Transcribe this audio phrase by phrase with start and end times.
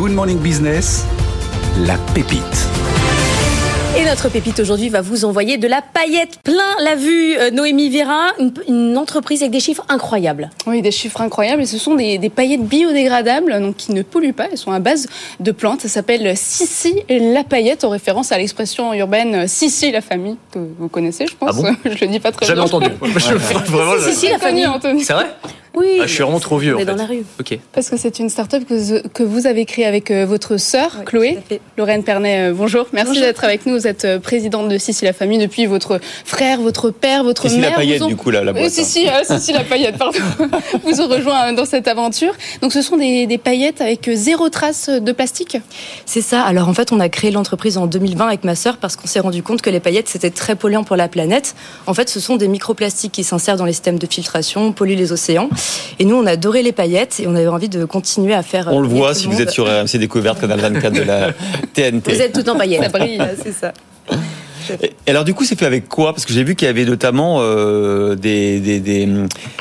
[0.00, 1.04] Good Morning Business,
[1.80, 2.40] la pépite.
[3.98, 7.36] Et notre pépite aujourd'hui va vous envoyer de la paillette plein la vue.
[7.36, 10.48] Euh, Noémie Vera, une, une, entreprise avec des chiffres incroyables.
[10.66, 11.60] Oui, des chiffres incroyables.
[11.60, 14.46] Et ce sont des, des, paillettes biodégradables, donc qui ne polluent pas.
[14.50, 15.06] Elles sont à base
[15.38, 15.82] de plantes.
[15.82, 20.88] Ça s'appelle Sissi la paillette, en référence à l'expression urbaine Sissi la famille, que vous
[20.88, 21.50] connaissez, je pense.
[21.52, 22.74] Ah bon je le dis pas très Jamais bien.
[22.74, 22.88] entendu.
[23.02, 25.04] Vraiment, Sissi la famille, Anthony.
[25.04, 25.26] C'est vrai?
[25.74, 25.98] Oui.
[26.00, 26.74] Ah, je suis vraiment trop vieux.
[26.74, 26.90] On en est fait.
[26.90, 27.24] dans la rue.
[27.38, 27.58] Ok.
[27.72, 31.04] Parce que c'est une start-up que, que vous avez créée avec euh, votre sœur, Oui,
[31.04, 31.38] Chloé.
[31.78, 32.86] Lorraine Pernet, euh, bonjour.
[32.92, 33.74] Merci d'être avec nous.
[33.74, 37.60] Vous êtes euh, présidente de Sissi la famille depuis votre frère, votre père, votre Sissi
[37.60, 37.70] mère.
[37.70, 38.72] la paillette, ont- du coup, là, la Oui, boîte.
[38.72, 38.84] si, hein.
[38.84, 40.18] si, euh, si, si, la paillette, pardon.
[40.84, 42.32] vous ont rejoint dans cette aventure.
[42.62, 45.56] Donc, ce sont des, des paillettes avec zéro trace de plastique.
[46.06, 46.42] C'est ça.
[46.42, 49.20] Alors en fait, on a créé l'entreprise en 2020 avec ma sœur parce qu'on s'est
[49.20, 51.54] rendu compte que les paillettes c'était très polluant pour la planète.
[51.86, 55.12] En fait, ce sont des microplastiques qui s'insèrent dans les systèmes de filtration, polluent les
[55.12, 55.48] océans.
[55.98, 58.68] Et nous, on a adoré les paillettes et on avait envie de continuer à faire.
[58.72, 61.32] On le voit si le vous êtes sur RMC Découverte, canal 24 de la
[61.74, 62.12] TNT.
[62.14, 62.92] Vous êtes tout en Ça paillettes.
[62.92, 63.20] brille.
[63.42, 63.72] c'est ça.
[65.06, 66.12] Et alors du coup, c'est fait avec quoi?
[66.12, 69.08] Parce que j'ai vu qu'il y avait notamment euh, des, des, des,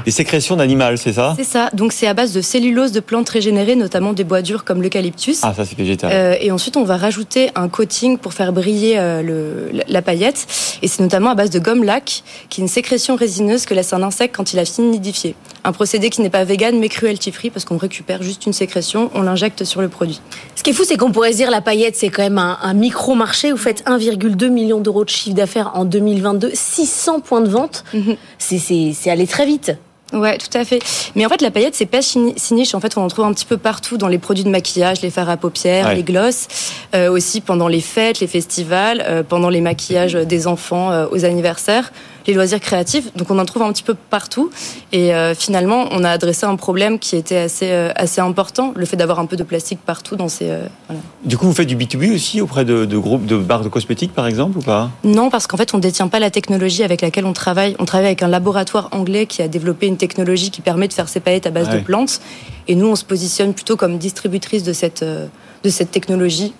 [0.05, 1.33] des sécrétions d'animal, c'est ça?
[1.37, 1.69] C'est ça.
[1.73, 5.39] Donc c'est à base de cellulose de plantes régénérées, notamment des bois durs comme l'eucalyptus.
[5.43, 6.11] Ah, ça c'est végétal.
[6.13, 10.47] Euh, et ensuite, on va rajouter un coating pour faire briller euh, le, la- paillette.
[10.81, 13.93] Et c'est notamment à base de gomme lac, qui est une sécrétion résineuse que laisse
[13.93, 15.35] un insecte quand il a fini de nidifier.
[15.65, 19.11] Un procédé qui n'est pas vegan mais cruelty free parce qu'on récupère juste une sécrétion,
[19.13, 20.21] on l'injecte sur le produit.
[20.55, 22.57] Ce qui est fou, c'est qu'on pourrait se dire la paillette, c'est quand même un,
[22.61, 23.51] un micro-marché.
[23.51, 27.83] Vous faites 1,2 million d'euros de chiffre d'affaires en 2022, 600 points de vente.
[27.93, 28.15] Mhm.
[28.37, 29.71] C'est- C'est c'est allé très vite.
[30.11, 30.79] Ouais, tout à fait.
[31.15, 32.17] Mais en fait, la paillette, c'est pas si
[32.51, 32.73] niche.
[32.73, 35.11] En fait, on en trouve un petit peu partout dans les produits de maquillage, les
[35.11, 35.95] fards à paupières, Ouais.
[35.95, 36.47] les glosses,
[36.95, 41.25] euh, aussi pendant les fêtes, les festivals, euh, pendant les maquillages des enfants euh, aux
[41.25, 41.91] anniversaires,
[42.27, 43.13] les loisirs créatifs.
[43.15, 44.49] Donc, on en trouve un petit peu partout.
[44.91, 48.85] Et euh, finalement, on a adressé un problème qui était assez euh, assez important, le
[48.85, 50.49] fait d'avoir un peu de plastique partout dans ces.
[50.49, 51.01] euh, voilà.
[51.23, 54.13] Du coup, vous faites du B2B aussi auprès de, de groupes de barres de cosmétiques,
[54.13, 54.89] par exemple, ou pas?
[55.03, 57.75] Non, parce qu'en fait, on ne détient pas la technologie avec laquelle on travaille.
[57.79, 61.09] On travaille avec un laboratoire anglais qui a développé une technologie qui permet de faire
[61.09, 61.79] ces paillettes à base ouais.
[61.79, 62.21] de plantes.
[62.67, 66.53] Et nous, on se positionne plutôt comme distributrice de cette, de cette technologie.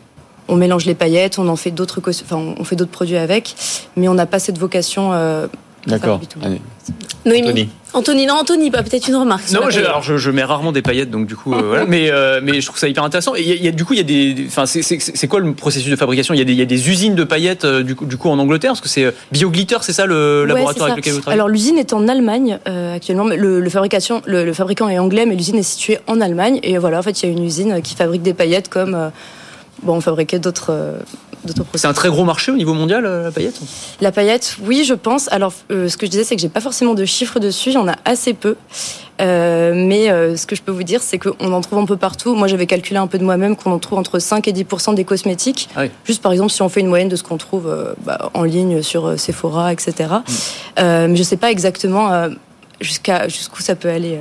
[0.49, 3.55] On mélange les paillettes, on en fait d'autres, enfin, on fait d'autres produits avec,
[3.95, 5.11] mais on n'a pas cette vocation.
[5.13, 5.47] euh,
[5.87, 6.19] D'accord.
[6.19, 6.45] du B2B.
[6.45, 6.61] Allez.
[7.25, 7.47] Noémie.
[7.49, 7.69] Anthony.
[7.93, 9.51] Anthony, non, Anthony, bah, peut-être une remarque.
[9.51, 11.85] Non, je, alors je, je mets rarement des paillettes, donc du coup, euh, voilà.
[11.85, 13.33] Mais, euh, mais je trouve ça hyper intéressant.
[13.35, 15.39] Et y a- il y a, du coup, il y a des, enfin, c'est- quoi
[15.39, 16.33] le processus de fabrication?
[16.33, 18.17] Il y a des, il y a des usines de paillettes euh, du coup, du
[18.17, 21.21] coup en Angleterre, parce que c'est BioGlitter, c'est ça le Ouais, laboratoire avec lequel vous
[21.21, 21.39] travaillez?
[21.39, 23.25] Alors l'usine est en Allemagne euh, actuellement.
[23.25, 26.59] Le, le fabrication, le, le fabricant est anglais, mais l'usine est située en Allemagne.
[26.63, 29.09] Et voilà, en fait, il y a une usine qui fabrique des paillettes comme euh,
[29.83, 30.99] bon, on fabriquait d'autres euh,
[31.45, 31.79] d'autres produits.
[31.79, 33.59] C'est un très gros marché au niveau mondial, euh, la paillette
[34.01, 35.31] La paillette, oui, je pense.
[35.31, 37.69] Alors, euh, ce que je disais, c'est que j'ai pas forcément de chiffres dessus.
[37.69, 38.55] Il y en a assez peu.
[39.21, 41.97] Euh, mais euh, ce que je peux vous dire, c'est qu'on en trouve un peu
[41.97, 42.35] partout.
[42.35, 45.03] Moi, j'avais calculé un peu de moi-même qu'on en trouve entre 5 et 10% des
[45.03, 45.69] cosmétiques.
[45.75, 45.91] Ah oui.
[46.05, 47.73] Juste par exemple, si on fait une moyenne de ce qu'on trouve
[48.05, 49.93] bah, en ligne sur Sephora, etc.
[50.79, 52.29] Euh, mais je sais pas exactement
[52.79, 54.19] jusqu'à jusqu'où ça peut aller.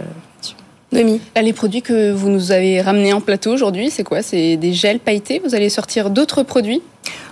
[0.90, 1.20] Noémie.
[1.40, 4.22] Les produits que vous nous avez ramenés en plateau aujourd'hui, c'est quoi?
[4.22, 5.38] C'est des gels pailletés?
[5.38, 6.82] Vous allez sortir d'autres produits?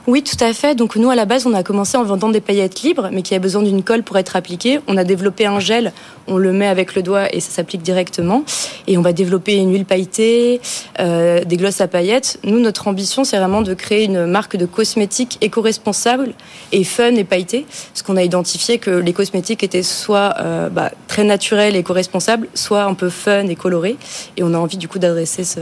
[0.07, 0.77] Oui, tout à fait.
[0.77, 3.35] Donc nous, à la base, on a commencé en vendant des paillettes libres, mais qui
[3.35, 4.79] a besoin d'une colle pour être appliquée.
[4.87, 5.93] On a développé un gel,
[6.29, 8.45] on le met avec le doigt et ça s'applique directement.
[8.87, 10.61] Et on va développer une huile pailletée,
[11.01, 12.39] euh, des glosses à paillettes.
[12.45, 16.35] Nous, notre ambition, c'est vraiment de créer une marque de cosmétiques éco-responsable
[16.71, 17.67] et fun et pailletée.
[17.93, 22.47] Parce qu'on a identifié que les cosmétiques étaient soit euh, bah, très naturels et éco-responsables,
[22.55, 23.97] soit un peu fun et colorés.
[24.37, 25.59] Et on a envie du coup d'adresser ce,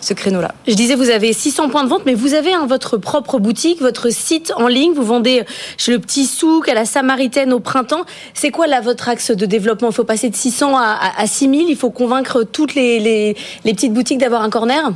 [0.00, 0.54] ce créneau-là.
[0.68, 3.80] Je disais, vous avez 600 points de vente, mais vous avez hein, votre propre boutique,
[3.88, 4.92] votre site en ligne.
[4.92, 5.44] Vous vendez
[5.78, 8.04] chez le petit souk, à la Samaritaine au printemps.
[8.34, 9.88] C'est quoi là votre axe de développement?
[9.88, 11.70] Il faut passer de 600 à, à, à 6000.
[11.70, 13.34] Il faut convaincre toutes les
[13.64, 14.92] petites boutiques d'avoir un corner?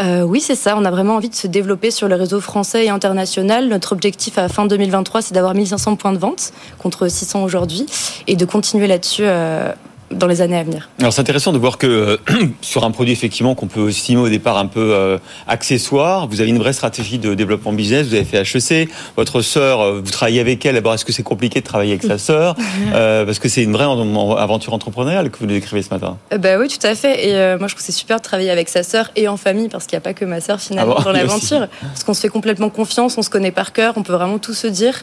[0.00, 0.74] Euh, oui, c'est ça.
[0.76, 3.68] On a vraiment envie de se développer sur le réseau français et international.
[3.68, 7.86] Notre objectif à fin 2023, c'est d'avoir 1500 points de vente contre 600 aujourd'hui
[8.26, 9.72] et de continuer là-dessus euh,
[10.10, 10.88] dans les années à venir.
[11.00, 12.16] Alors c'est intéressant de voir que euh,
[12.60, 16.50] sur un produit effectivement qu'on peut estimer au départ un peu euh, accessoire, vous avez
[16.50, 18.06] une vraie stratégie de développement business.
[18.08, 20.74] Vous avez fait HEC, votre sœur, euh, vous travaillez avec elle.
[20.74, 22.56] D'abord, est-ce que c'est compliqué de travailler avec sa sœur?
[22.94, 25.90] Euh, Parce que c'est une vraie en- en- aventure entrepreneuriale que vous nous décrivez ce
[25.90, 26.16] matin.
[26.38, 27.28] Bah oui, tout à fait.
[27.28, 29.86] Et moi, je trouve c'est super de travailler avec sa sœur et en famille parce
[29.86, 31.66] qu'il n'y a pas que ma sœur finalement Ah bon, dans l'aventure.
[31.80, 34.54] Parce qu'on se fait complètement confiance, on se connaît par cœur, on peut vraiment tout
[34.54, 35.02] se dire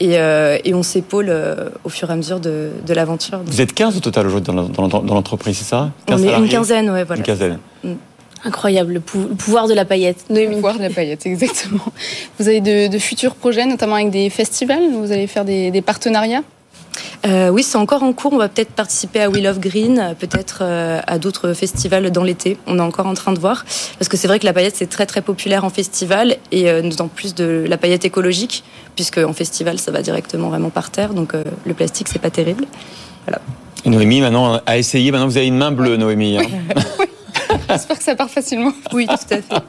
[0.00, 0.14] et,
[0.64, 1.32] et on s'épaule
[1.84, 3.40] au fur et à mesure de, de l'aventure.
[3.46, 4.39] Vous êtes 15 au total aujourd'hui?
[4.40, 7.20] Dans la- dans dans l'entreprise, c'est ça On 15 est une quinzaine, ouais, voilà.
[7.20, 7.58] Une quinzaine.
[8.42, 10.24] Incroyable, le, pou- le pouvoir de la paillette.
[10.30, 11.84] Le pouvoir de la paillette, exactement.
[12.38, 15.82] Vous avez de, de futurs projets, notamment avec des festivals Vous allez faire des, des
[15.82, 16.42] partenariats?
[17.26, 18.32] Euh, oui, c'est encore en cours.
[18.32, 22.56] On va peut-être participer à Wheel of Green, peut-être euh, à d'autres festivals dans l'été.
[22.66, 23.64] On est encore en train de voir.
[23.98, 26.80] Parce que c'est vrai que la paillette, c'est très très populaire en festival et euh,
[26.80, 28.64] d'autant plus de la paillette écologique,
[28.96, 31.12] puisque en festival, ça va directement vraiment par terre.
[31.12, 32.64] Donc euh, le plastique, c'est pas terrible.
[33.26, 33.42] Voilà.
[33.86, 35.10] Noémie, maintenant, a essayé.
[35.10, 36.38] Maintenant, vous avez une main bleue, Noémie.
[36.38, 36.42] hein.
[37.68, 38.72] J'espère que ça part facilement.
[38.92, 39.62] Oui, tout à fait.